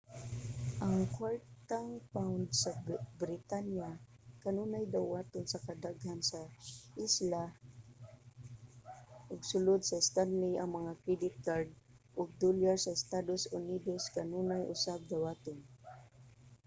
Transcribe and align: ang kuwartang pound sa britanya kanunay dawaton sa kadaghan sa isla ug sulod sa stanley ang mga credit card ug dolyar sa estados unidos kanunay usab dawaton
ang 0.85 0.97
kuwartang 1.15 1.89
pound 2.13 2.45
sa 2.63 2.71
britanya 3.21 3.89
kanunay 4.43 4.85
dawaton 4.95 5.45
sa 5.49 5.63
kadaghan 5.67 6.19
sa 6.31 6.41
isla 7.05 7.43
ug 9.31 9.39
sulod 9.51 9.81
sa 9.85 9.97
stanley 10.07 10.53
ang 10.57 10.71
mga 10.77 10.93
credit 11.01 11.35
card 11.47 11.69
ug 12.19 12.27
dolyar 12.41 12.77
sa 12.81 12.95
estados 12.99 13.43
unidos 13.59 14.03
kanunay 14.17 14.61
usab 14.73 14.99
dawaton 15.11 15.59